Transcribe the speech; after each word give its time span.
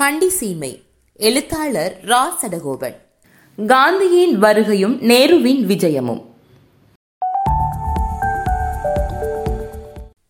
கண்டி 0.00 0.28
சீமை 0.28 0.82
எழுத்தாளர் 1.16 1.96
ரா 2.04 2.28
சடகோபன் 2.42 2.94
காந்தியின் 3.66 4.42
வருகையும் 4.42 4.94
நேருவின் 5.00 5.64
விஜயமும். 5.66 6.22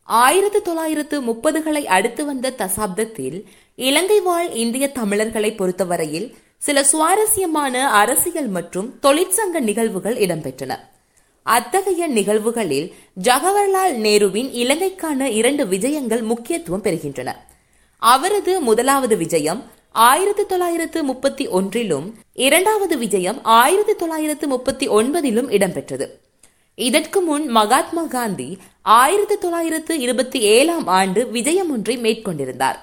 ஆயிரத்தி 0.03 0.63
தொள்ளாயிரத்து 0.63 1.23
முப்பதுகளை 1.23 1.85
அடுத்து 1.87 2.25
வந்த 2.25 2.55
தசாப்தத்தில் 2.59 3.45
இலங்கை 3.75 4.21
வாழ் 4.21 4.53
இந்திய 4.53 4.93
தமிழர்களை 4.93 5.55
பொறுத்தவரையில் 5.55 6.35
சில 6.59 6.85
சுவாரஸ்யமான 6.85 7.91
அரசியல் 7.91 8.49
மற்றும் 8.49 8.99
தொழிற்சங்க 9.03 9.61
நிகழ்வுகள் 9.61 10.17
இடம்பெற்றன. 10.17 10.77
அத்தகைய 11.43 12.07
நிகழ்வுகளில் 12.07 12.95
ஜவஹர்லால் 13.23 13.95
நேருவின் 14.07 14.51
இலங்கைக்கான 14.53 15.21
இரண்டு 15.21 15.65
விஜயங்கள் 15.65 16.23
முக்கியத்துவம் 16.23 16.83
பெறுகின்றன. 16.83 17.49
அவரது 18.01 18.61
முதலாவது 18.61 19.17
விஜயம் 19.17 19.65
ஆயிரத்தி 19.93 20.47
தொள்ளாயிரத்து 20.47 21.03
முப்பத்தி 21.03 21.49
ஒன்றிலும் 21.49 22.19
இரண்டாவது 22.33 22.99
விஜயம் 22.99 23.45
ஆயிரத்தி 23.45 23.97
தொள்ளாயிரத்து 23.97 24.49
முப்பத்தி 24.49 24.89
ஒன்பதிலும் 24.89 25.51
இடம்பெற்றது. 25.51 26.07
இதற்கு 26.75 27.21
முன் 27.21 27.47
மகாத்மா 27.47 28.03
காந்தி 28.03 28.59
ஆயிரத்தி 28.83 29.39
தொள்ளாயிரத்து 29.39 29.99
இருபத்தி 29.99 30.41
ஏழாம் 30.41 30.87
ஆண்டு 30.87 31.29
விஜயம் 31.29 31.71
ஒன்றை 31.71 31.97
மேற்கொண்டிருந்தார். 31.97 32.79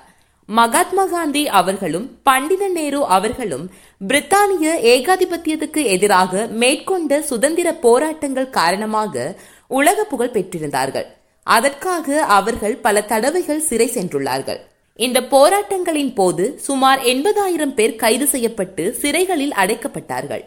மகாத்மா 0.45 1.05
காந்தி 1.05 1.47
அவர்களும் 1.47 2.19
பண்டித 2.23 2.67
நேரு 2.67 3.05
அவர்களும் 3.05 3.69
பிரித்தானிய 4.07 4.75
ஏகாதிபத்தியத்துக்கு 4.93 5.85
எதிராக 5.85 6.45
மேற்கொண்ட 6.45 7.21
சுதந்திர 7.21 7.73
போராட்டங்கள் 7.73 8.49
காரணமாக 8.49 9.35
உலக 9.67 10.03
புகழ் 10.03 10.31
பெற்றிருந்தார்கள். 10.33 11.05
அதற்காக 11.43 12.23
அவர்கள் 12.23 12.75
பல 12.75 13.01
தடவைகள் 13.01 13.59
சிறை 13.59 13.91
சென்றுள்ளார்கள். 13.93 14.59
இந்த 14.97 15.21
போராட்டங்களின் 15.21 16.13
போது 16.13 16.59
சுமார் 16.59 17.01
எண்பதாயிரம் 17.01 17.73
பேர் 17.73 17.95
கைது 17.95 18.27
செய்யப்பட்டு 18.27 18.95
சிறைகளில் 19.01 19.51
அடைக்கப்பட்டார்கள். 19.51 20.43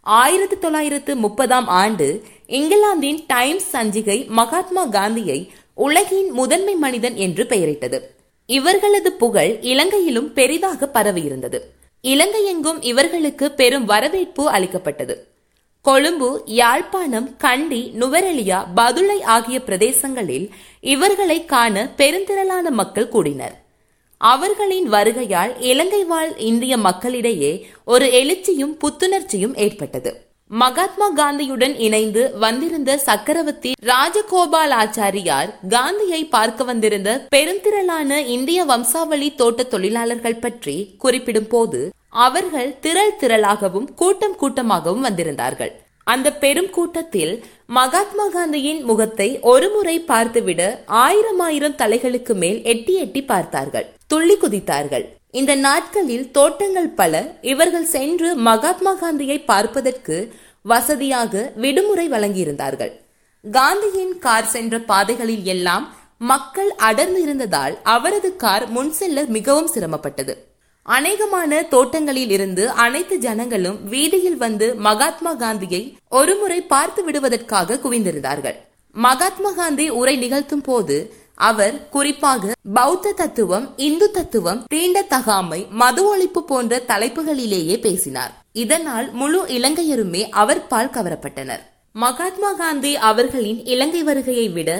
ஆயிரத்தி 0.00 0.58
தொள்ளாயிரத்து 0.58 1.16
முப்பதாம் 1.16 1.68
ஆண்டு 1.68 2.22
இங்கிலாந்தின் 2.46 3.24
டைம்ஸ் 3.26 3.76
சஞ்சிகை 3.76 4.26
மகாத்மா 4.26 4.84
காந்தியை 4.84 5.50
உலகின் 5.74 6.30
முதன்மை 6.30 6.74
மனிதன் 6.74 7.16
என்று 7.16 7.46
பெயரிட்டது. 7.46 8.00
இவர்களது 8.46 9.12
புகழ் 9.12 9.58
இலங்கையிலும் 9.60 10.32
பெரிதாக 10.32 10.90
பரவியிருந்தது. 10.94 11.60
இலங்கை 12.00 12.44
எங்கும் 12.44 12.82
இவர்களுக்கு 12.82 13.50
பெரும் 13.50 13.84
வரவேற்பு 13.84 14.48
அளிக்கப்பட்டது. 14.48 15.26
கொழும்பு 15.82 16.42
யாழ்ப்பாணம் 16.46 17.36
கண்டி 17.36 17.92
நுவரெலியா 18.00 18.64
பதுளை 18.76 19.22
ஆகிய 19.22 19.60
பிரதேசங்களில் 19.66 20.50
இவர்களை 20.80 21.44
காண 21.44 21.92
பெருந்திரளான 21.96 22.68
மக்கள் 22.70 23.08
கூடினர். 23.08 23.61
அவர்களின் 24.30 24.88
வருகையால் 24.90 25.52
இலங்கை 25.70 26.04
வாழ் 26.04 26.32
இந்திய 26.48 26.74
மக்களிடையே 26.76 27.52
ஒரு 27.84 28.06
எழுச்சியும் 28.06 28.74
புத்துணர்ச்சியும் 28.82 29.56
ஏற்பட்டது. 29.56 30.10
மகாத்மா 30.50 31.06
காந்தியுடன் 31.16 31.74
இணைந்து 31.78 32.22
வந்திருந்த 32.38 32.96
சக்கரவர்த்தி 32.96 33.70
ராஜகோபால் 33.82 34.72
ஆச்சாரியார் 34.82 35.50
காந்தியை 35.68 36.22
பார்க்க 36.24 36.64
வந்திருந்த 36.64 37.10
பெருந்திரளான 37.36 38.18
இந்திய 38.26 38.64
வம்சாவளி 38.64 39.28
தோட்ட 39.34 39.62
தொழிலாளர்கள் 39.62 40.42
பற்றி 40.44 40.76
குறிப்பிடும் 40.98 41.48
போது 41.48 41.80
அவர்கள் 42.26 42.70
திரள் 42.80 43.16
திரளாகவும் 43.20 43.88
கூட்டம் 43.94 44.36
கூட்டமாகவும் 44.40 45.06
வந்திருந்தார்கள். 45.08 45.72
அந்த 46.04 46.28
பெரும் 46.32 46.70
கூட்டத்தில் 46.70 47.34
மகாத்மா 47.66 48.24
காந்தியின் 48.26 48.80
முகத்தை 48.82 49.40
ஒருமுறை 49.40 49.96
பார்த்துவிட 50.08 50.62
ஆயிரம் 50.86 51.38
ஆயிரம் 51.38 51.76
தலைகளுக்கு 51.76 52.34
மேல் 52.34 52.62
எட்டி 52.62 52.94
எட்டி 52.94 53.22
பார்த்தார்கள். 53.22 53.86
துள்ளி 54.12 54.34
குதித்தார்கள். 54.36 55.04
இந்த 55.40 55.52
நாட்களில் 55.66 56.24
தோட்டங்கள் 56.36 56.88
பல 57.00 57.20
இவர்கள் 57.52 57.86
சென்று 57.92 58.30
மகாத்மா 58.48 58.92
காந்தியை 59.02 59.38
பார்ப்பதற்கு 59.50 60.16
வசதியாக 60.72 61.42
விடுமுறை 61.62 62.06
வழங்கியிருந்தார்கள். 62.14 62.92
காந்தியின் 63.44 64.14
கார் 64.24 64.50
சென்ற 64.54 64.80
பாதைகளில் 64.90 65.46
எல்லாம் 65.54 65.86
மக்கள் 66.30 66.70
அடர்ந்து 66.88 67.20
இருந்ததால் 67.22 67.74
அவரது 67.94 68.30
கார் 68.42 68.66
முன் 68.74 68.92
செல்ல 68.98 69.24
மிகவும் 69.36 69.70
சிரமப்பட்டது. 69.74 70.34
அநேகமான 70.86 71.62
தோட்டங்களில் 71.72 72.32
இருந்து 72.36 72.64
அனைத்து 72.84 73.16
ஜனங்களும் 73.26 73.78
வீதியில் 73.92 74.38
வந்து 74.44 74.68
மகாத்மா 74.88 75.32
காந்தியை 75.42 75.82
ஒருமுறை 76.20 76.60
பார்த்து 76.74 77.00
விடுவதற்காக 77.04 77.80
குவிந்திருந்தார்கள். 77.84 78.56
மகாத்மா 78.96 79.50
காந்தி 79.58 79.88
உரை 80.00 80.14
நிகழ்த்தும் 80.16 80.64
போது 80.68 80.96
அவர் 81.48 81.88
குறிப்பாக 81.88 82.52
பௌத்த 82.74 83.12
தத்துவம் 83.12 83.66
இந்து 83.76 84.10
தத்துவம் 84.10 84.60
தீண்ட 84.68 85.02
தகாமை 85.02 85.60
மது 85.70 86.02
ஒழிப்பு 86.10 86.40
போன்ற 86.40 86.82
தலைப்புகளிலேயே 86.88 87.76
பேசினார். 87.80 88.32
இதனால் 88.52 89.10
முழு 89.12 89.40
இலங்கையருமே 89.48 90.22
அவர் 90.42 90.66
பால் 90.66 90.94
கவரப்பட்டனர். 90.96 91.62
மகாத்மா 91.92 92.52
காந்தி 92.52 92.96
அவர்களின் 92.96 93.64
இலங்கை 93.64 94.02
வருகையை 94.02 94.48
விட 94.48 94.70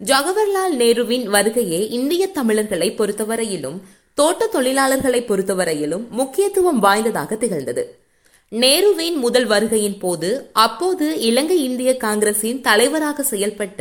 ஜவஹர்லால் 0.00 0.74
நேருவின் 0.80 1.26
வருகையே 1.36 1.80
இந்திய 1.90 2.26
தமிழர்களை 2.26 2.88
பொறுத்தவரையிலும் 2.90 3.78
தோட்ட 4.14 4.48
தொழிலாளர்களை 4.52 5.20
பொறுத்தவரையிலும் 5.22 6.04
முக்கியத்துவம் 6.08 6.78
வாய்ந்ததாக 6.78 7.36
திகழ்ந்தது. 7.36 7.84
நேருவின் 8.52 9.16
முதல் 9.16 9.46
வருகையின் 9.46 9.98
போது 9.98 10.28
அப்போது 10.52 11.06
இலங்கை 11.20 11.62
இந்திய 11.62 11.90
காங்கிரசின் 11.96 12.60
தலைவராக 12.60 13.24
செயல்பட்ட 13.30 13.80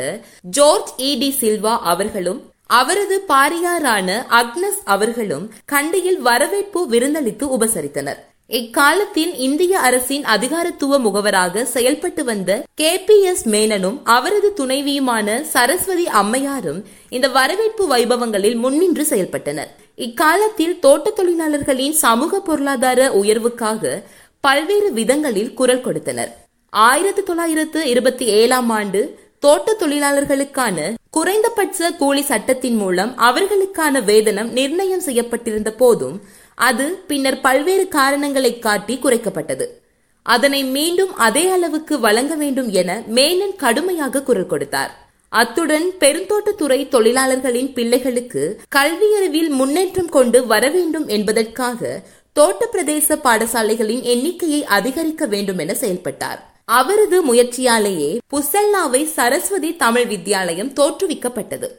ஜோர்ஜ் 0.58 0.92
இ 0.98 1.12
டி 1.20 1.30
சில்வா 1.42 1.74
அவர்களும் 1.92 2.40
அவரது 2.70 3.18
பாரியாரான 3.28 4.10
அக்னஸ் 4.42 4.82
அவர்களும் 4.84 5.46
கண்டியில் 5.66 6.20
வரவேற்பு 6.20 6.82
விருந்தளித்து 6.90 7.46
உபசரித்தனர். 7.58 8.20
இக்காலத்தில் 8.48 9.32
இந்திய 9.38 9.80
அரசின் 9.80 10.26
அதிகாரத்துவ 10.26 11.00
முகவராக 11.00 11.64
செயல்பட்டு 11.64 12.24
வந்த 12.24 12.52
கே 12.76 12.92
பி 13.00 13.18
எஸ் 13.22 13.46
மேனனும் 13.50 13.98
அவரது 14.04 14.52
துணைவியுமான 14.60 15.42
சரஸ்வதி 15.54 16.08
அம்மையாரும் 16.22 16.84
இந்த 17.10 17.28
வரவேற்பு 17.30 17.86
வைபவங்களில் 17.96 18.56
முன்னின்று 18.56 19.06
செயல்பட்டனர். 19.10 19.72
இக்காலத்தில் 19.96 20.80
தோட்ட 20.80 21.10
தொழிலாளர்களின் 21.10 21.98
சமூக 22.06 22.40
பொருளாதார 22.40 23.10
உயர்வுக்காக 23.22 23.84
பல்வேறு 24.44 24.90
விதங்களில் 24.92 25.54
குரல் 25.54 25.82
கொடுத்தனர். 25.82 26.32
ஆயிரத்தி 26.70 27.24
தொள்ளாயிரத்து 27.24 27.80
இருபத்தி 27.90 28.26
ஏழாம் 28.40 28.70
ஆண்டு 28.70 29.02
தோட்ட 29.40 29.76
தொழிலாளர்களுக்கான 29.80 30.94
குறைந்தபட்ச 31.10 31.92
கூலி 31.92 32.22
சட்டத்தின் 32.22 32.76
மூலம் 32.76 33.12
அவர்களுக்கான 33.18 34.02
வேதனம் 34.10 34.50
நிர்ணயம் 34.50 35.06
செய்யப்பட்டிருந்த 35.08 35.72
போதும் 35.72 36.22
அது 36.56 36.86
பின்னர் 37.08 37.42
பல்வேறு 37.42 37.88
காரணங்களை 37.88 38.60
காட்டி 38.60 38.96
குறைக்கப்பட்டது. 38.96 39.68
அதனை 40.26 40.64
மீண்டும் 40.64 41.16
அதே 41.16 41.46
அளவுக்கு 41.50 42.00
வழங்க 42.00 42.36
வேண்டும் 42.36 42.70
என 42.70 43.04
மேனன் 43.16 43.56
கடுமையாக 43.56 44.24
குரல் 44.24 44.52
கொடுத்தார். 44.54 44.94
அத்துடன் 45.30 45.88
பெருந்தோட்டத்துறை 46.00 46.88
தொழிலாளர்களின் 46.88 47.74
பிள்ளைகளுக்கு 47.74 48.44
கல்வியறிவில் 48.76 49.50
முன்னேற்றம் 49.50 50.10
கொண்டு 50.10 50.40
வர 50.46 50.70
வேண்டும் 50.70 51.08
என்பதற்காக 51.08 51.82
தோட்ட 52.38 52.70
பிரதேச 52.72 53.16
பாடசாலைகளின் 53.24 54.02
எண்ணிக்கையை 54.02 54.66
அதிகரிக்க 54.66 55.26
வேண்டும் 55.26 55.58
என 55.58 55.74
செயல்பட்டார். 55.74 56.54
அவரது 56.66 57.34
முயற்சியாலேயே 57.34 58.18
புசல்லாவை 58.34 59.06
சரஸ்வதி 59.06 59.76
தமிழ் 59.76 60.06
வித்யாலயம் 60.12 60.74
தோற்றுவிக்கப்பட்டது. 60.80 61.70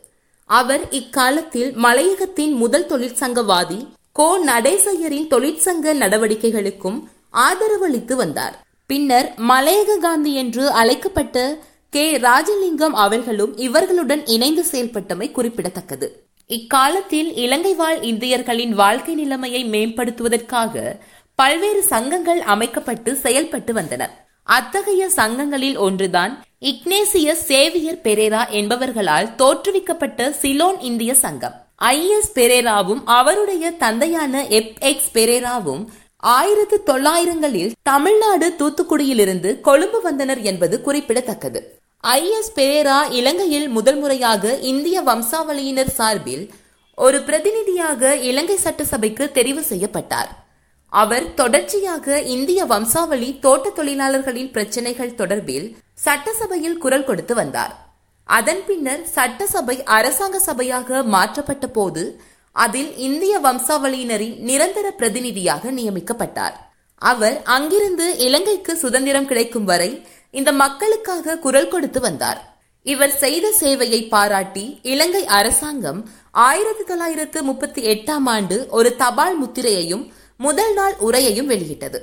அவர் 0.45 0.91
இக்காலத்தில் 0.91 1.73
மலையகத்தின் 1.73 2.53
முதல் 2.53 2.87
தொழிற்சங்கவாதி 2.87 3.87
கோ. 4.13 4.39
நடேசையரின் 4.47 5.31
தொழிற்சங்க 5.31 5.95
நடவடிக்கைகளுக்கும் 6.03 7.03
ஆதரவளித்து 7.33 8.15
வந்தார். 8.15 8.67
பின்னர் 8.87 9.35
மலையக 9.49 9.99
காந்தி 9.99 10.35
என்று 10.35 10.71
அழைக்கப்பட்ட 10.71 11.59
கே. 11.91 12.17
ராஜலிங்கம் 12.17 12.95
அவர்களும் 12.95 13.57
இவர்களுடன் 13.57 14.27
இணைந்து 14.27 14.65
செயல்பட்டமை 14.73 15.31
குறிப்பிடத்தக்கது. 15.31 16.28
இக்காலத்தில் 16.51 17.35
இலங்கை 17.35 17.75
வாழ் 17.75 17.99
இந்தியர்களின் 18.03 18.69
வாழ்க்கை 18.69 19.15
நிலைமையை 19.15 19.65
மேம்படுத்துவதற்காக 19.65 21.01
பல்வேறு 21.35 21.83
சங்கங்கள் 21.83 22.41
அமைக்கப்பட்டு 22.41 23.17
செயல்பட்டு 23.17 23.73
வந்தன. 23.73 24.07
அத்தகைய 24.43 25.11
சங்கங்களில் 25.17 25.79
ஒன்றுதான் 25.79 26.45
இக்னேசிய 26.61 27.33
சேவியர் 27.33 28.01
பெரேரா 28.03 28.43
என்பவர்களால் 28.51 29.35
தோற்றுவிக்கப்பட்ட 29.35 30.31
சிலோன் 30.31 30.81
இந்திய 30.81 31.15
சங்கம். 31.15 31.53
ஐ 31.77 32.09
எஸ் 32.09 32.33
பெரேராவும் 32.35 33.03
அவருடைய 33.05 33.71
தந்தையான 33.71 34.47
எப் 34.47 34.73
எக்ஸ் 34.81 35.13
பெரேராவும் 35.15 35.87
ஆயிரத்து 36.17 36.83
தொள்ளாயிரங்களில் 36.83 37.73
தமிழ்நாடு 37.83 38.55
தூத்துக்குடியிலிருந்து 38.59 39.61
கொழும்பு 39.61 40.01
வந்தனர் 40.01 40.41
என்பது 40.41 40.81
குறிப்பிடத்தக்கது. 40.81 41.78
ஐஎஸ் 42.05 42.51
பெரேரா 42.57 42.99
இலங்கையில் 43.11 43.69
முதல் 43.69 43.97
முறையாக 43.99 44.53
இந்திய 44.73 45.01
வம்சாவளியினர் 45.03 45.91
சார்பில் 45.97 46.45
ஒரு 46.99 47.19
பிரதிநிதியாக 47.23 48.15
இலங்கை 48.29 48.57
சட்டசபைக்கு 48.57 49.25
தெரிவு 49.39 49.63
செய்யப்பட்டார். 49.71 50.31
அவர் 50.93 51.27
தொடர்ச்சியாக 51.35 52.21
இந்திய 52.35 52.61
வம்சாவளி 52.65 53.39
தோட்ட 53.39 53.73
தொழிலாளர்களின் 53.79 54.51
பிரச்சினைகள் 54.51 55.17
தொடர்பில் 55.21 55.67
சட்டசபையில் 56.05 56.79
குரல் 56.79 57.07
கொடுத்து 57.09 57.35
வந்தார். 57.35 57.75
அதன் 58.29 58.63
பின்னர் 58.69 59.05
சட்டசபை 59.17 59.77
அரசாங்க 59.97 60.41
சபையாக 60.47 61.03
மாற்றப்பட்ட 61.15 61.67
போது 61.79 62.05
அதில் 62.53 62.93
இந்திய 63.09 63.35
வம்சாவளியினரின் 63.39 64.39
நிரந்தர 64.49 64.87
பிரதிநிதியாக 64.91 65.71
நியமிக்கப்பட்டார். 65.71 66.57
அவர் 67.03 67.37
அங்கிருந்து 67.57 68.07
இலங்கைக்கு 68.27 68.73
சுதந்திரம் 68.77 69.29
கிடைக்கும் 69.33 69.69
வரை 69.73 69.91
இந்த 70.35 70.53
மக்களுக்காக 70.53 71.37
குரல் 71.39 71.69
கொடுத்து 71.69 72.01
வந்தார். 72.01 72.41
இவர் 72.83 73.15
செய்த 73.23 73.47
சேவையை 73.61 74.09
பாராட்டி 74.09 74.81
இலங்கை 74.83 75.25
அரசாங்கம் 75.39 76.01
ஆயிரத்தி 76.31 76.85
தொள்ளாயிரத்து 76.85 77.43
முப்பத்தி 77.43 77.83
எட்டாம் 77.95 78.27
ஆண்டு 78.35 78.57
ஒரு 78.71 78.97
தபால் 78.97 79.37
முத்திரையையும் 79.43 80.05
முதல் 80.37 80.75
நாள் 80.75 80.95
உரையையும் 81.07 81.51
வெளியிட்டது. 81.53 82.01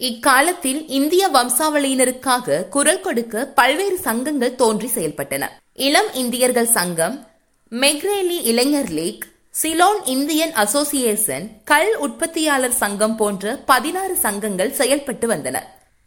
இக்காலத்தில் 0.00 0.80
இந்திய 0.98 1.28
வம்சாவளியினருக்காக 1.28 2.68
குரல் 2.68 3.00
கொடுக்க 3.00 3.44
பல்வேறு 3.58 3.98
சங்கங்கள் 3.98 4.58
தோன்றி 4.62 4.90
செயல்பட்டன. 4.94 5.44
இளம் 5.74 6.10
இந்தியர்கள் 6.14 6.70
சங்கம் 6.78 7.16
மெக்ரேலி 7.72 8.38
இளைஞர் 8.50 8.92
லீக் 8.98 9.24
சிலோன் 9.50 10.00
இந்தியன் 10.04 10.52
அசோசியேஷன் 10.52 11.46
கல் 11.64 11.94
உற்பத்தியாளர் 11.96 12.76
சங்கம் 12.82 13.16
போன்ற 13.16 13.56
பதினாறு 13.70 14.16
சங்கங்கள் 14.16 14.76
செயல்பட்டு 14.80 15.28
வந்தன. 15.28 15.58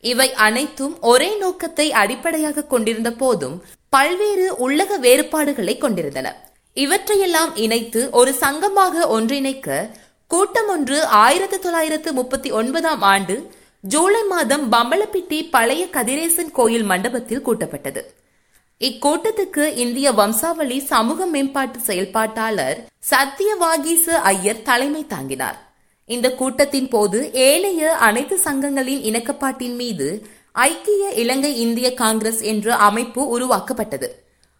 இவை 0.03 0.33
அனைத்தும் 0.33 0.97
ஒரே 1.01 1.37
நோக்கத்தை 1.37 1.91
அடிப்படையாக 1.91 2.63
கொண்டிருந்த 2.63 3.11
போதும் 3.11 3.63
பல்வேறு 3.89 4.47
உள்ளக 4.67 4.99
வேறுபாடுகளை 4.99 5.77
கொண்டிருந்தன. 5.77 6.27
இவற்றையெல்லாம் 6.73 7.55
இணைத்து 7.55 8.11
ஒரு 8.11 8.33
சங்கமாக 8.33 9.07
ஒன்றிணைக்க 9.07 9.89
கூட்டம் 10.27 10.67
ஒன்று 10.67 11.05
ஆயிரத்தி 11.05 11.59
தொள்ளாயிரத்து 11.59 12.13
முப்பத்தி 12.13 12.51
ஒன்பதாம் 12.51 13.01
ஆண்டு 13.01 13.51
ஜூலை 13.81 14.23
மாதம் 14.23 14.71
பம்பளப்பிட்டி 14.71 15.49
பழைய 15.49 15.87
கதிரேசன் 15.87 16.51
கோயில் 16.51 16.83
மண்டபத்தில் 16.83 17.45
கூட்டப்பட்டது. 17.45 18.01
இக்கூட்டத்துக்கு 18.81 19.75
இந்திய 19.75 20.11
வம்சாவளி 20.11 20.79
சமூக 20.79 21.25
மேம்பாட்டு 21.25 21.79
செயல்பாட்டாளர் 21.87 22.79
சத்தியவாகீச 23.11 24.05
ஐயர் 24.33 24.61
தலைமை 24.61 25.05
தாங்கினார். 25.07 25.68
இந்த 26.09 26.27
கூட்டத்தின் 26.35 26.87
போது 26.87 27.19
ஏனைய 27.33 27.91
அனைத்து 27.97 28.35
சங்கங்களின் 28.43 29.01
இணக்கப்பாட்டின் 29.09 29.75
மீது 29.75 30.07
ஐக்கிய 30.51 31.09
இலங்கை 31.09 31.51
இந்திய 31.59 31.93
காங்கிரஸ் 31.93 32.41
என்ற 32.41 32.75
அமைப்பு 32.75 33.27
உருவாக்கப்பட்டது. 33.27 34.09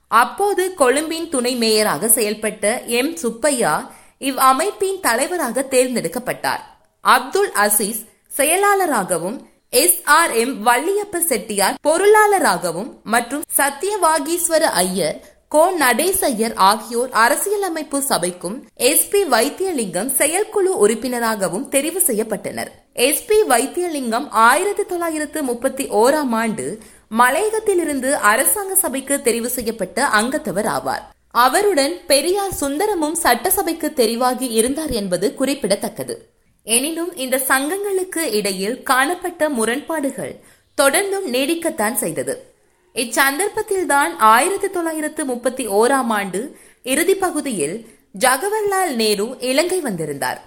அப்போது 0.07 0.73
கொழும்பின் 0.73 1.29
துணை 1.29 1.53
மேயராக 1.55 2.07
செயல்பட்ட 2.07 2.85
எம். 2.85 3.15
சுப்பையா 3.15 3.73
இவ் 4.17 4.37
அமைப்பின் 4.37 4.99
தலைவராக 5.01 5.65
தேர்ந்தெடுக்கப்பட்டார். 5.69 6.63
அப்துல் 7.01 7.51
அசீஸ் 7.55 7.99
செயலாளராகவும் 8.27 9.37
S. 9.69 9.99
R. 10.03 10.31
M. 10.31 10.55
Valliappa 10.65 11.17
Chettiar 11.17 11.75
பொருளாளராகவும் 11.87 12.91
மற்றும் 13.03 13.43
சத்தியவாகீஸ்வர 13.57 14.63
ஐயர் 14.85 15.19
கோ 15.53 15.71
நடேசையர் 15.79 16.53
ஆகியோர் 16.55 17.09
அரசியலமைப்பு 17.11 18.01
சபைக்கும் 18.09 18.63
எஸ் 18.73 19.09
பி 19.09 19.23
வைத்தியலிங்கம் 19.23 20.07
செயற்குழு 20.07 20.77
உறுப்பினராகவும் 20.77 21.71
தெரிவு 21.71 21.99
செய்யப்பட்டனர். 22.07 22.67
எஸ் 22.93 23.25
பி 23.25 23.35
வைத்தியலிங்கம் 23.41 24.27
ஆயிரத்தி 24.29 24.85
தொள்ளாயிரத்து 24.85 25.43
முப்பத்தி 25.43 25.87
ஓராம் 25.87 26.31
ஆண்டு 26.31 26.77
மலையகத்திலிருந்து 27.17 28.11
அரசாங்க 28.11 28.75
சபைக்கு 28.75 29.15
தெரிவு 29.15 29.45
செய்யப்பட்ட 29.45 30.07
அங்கத்தவர் 30.07 30.65
ஆவார். 30.65 31.01
அவருடன் 31.31 31.99
பெரியார் 32.07 32.53
சுந்தரமும் 32.53 33.15
சட்டசபைக்கு 33.23 33.93
தெரிவாகி 33.95 34.51
இருந்தார் 34.51 34.89
என்பது 34.89 35.33
குறிப்பிடத்தக்கது. 35.33 36.29
எனினும் 36.63 37.15
இந்த 37.15 37.41
சங்கங்களுக்கு 37.47 38.33
இடையில் 38.33 38.83
காணப்பட்ட 38.83 39.49
முரண்பாடுகள் 39.49 40.39
தொடர்ந்தும் 40.81 41.25
நீடிக்கத்தான் 41.25 41.93
செய்தது. 41.93 42.48
இச்சந்தர்ப்பத்தில்தான் 42.95 44.15
ஆயிரத்தி 44.17 44.69
தொள்ளாயிரத்து 44.69 45.25
முப்பத்தி 45.25 45.67
ஓராம் 45.67 46.07
ஆண்டு 46.07 46.57
இறுதி 46.83 47.15
பகுதியில் 47.15 47.87
ஜவஹர்லால் 48.19 48.95
நேரு 48.95 49.35
இலங்கை 49.39 49.79
வந்திருந்தார். 49.79 50.41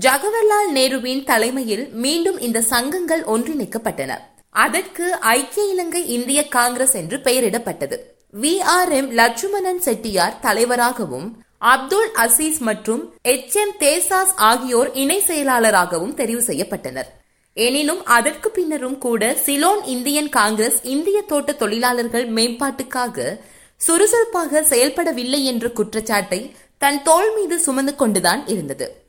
ஜவஹர்லால் 0.00 0.70
நேருவின் 0.72 1.24
தலைமையில் 1.24 1.88
மீண்டும் 1.92 2.38
இந்த 2.38 2.60
சங்கங்கள் 2.60 3.24
ஒன்றிணைக்கப்பட்டன. 3.24 4.18
அதற்கு 4.50 5.18
ஐக்கிய 5.20 5.66
இலங்கை 5.66 6.08
இந்திய 6.08 6.48
காங்கிரஸ் 6.48 6.94
என்று 6.94 7.16
பெயரிடப்பட்டது. 7.16 7.98
V 8.40 8.60
R 8.60 8.92
M 8.92 9.10
Lakshmanan 9.10 9.80
Chettiar 9.80 10.38
தலைவராகவும் 10.40 11.44
அப்துல் 11.58 12.10
அசீஸ் 12.14 12.58
மற்றும் 12.58 13.14
எச் 13.22 13.56
எம் 13.56 13.74
தேசாஸ் 13.78 14.32
ஆகியோர் 14.36 14.92
இணை 14.92 15.20
செயலாளராகவும் 15.20 16.16
தெரிவு 16.16 16.42
செய்யப்பட்டனர். 16.46 17.10
எனினும் 17.54 18.04
அதற்கு 18.04 18.50
பின்னரும் 18.50 18.98
கூட 18.98 19.34
சிலோன் 19.34 19.84
இந்தியன் 19.84 20.28
காங்கிரஸ் 20.28 20.84
இந்திய 20.84 21.22
தோட்ட 21.22 21.52
தொழிலாளர்கள் 21.52 22.32
மேம்பாட்டுக்காக 22.32 23.38
சுறுசுறுப்பாக 23.76 24.62
செயல்படவில்லை 24.62 25.44
என்ற 25.44 25.68
குற்றச்சாட்டை 25.68 26.54
தன் 26.78 27.02
தோள் 27.02 27.30
மீது 27.36 27.60
சுமந்து 27.60 27.94
கொண்டுதான் 27.94 28.46
இருந்தது. 28.46 29.01